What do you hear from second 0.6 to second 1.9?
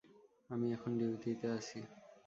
এখন ডিউটিতে আছি।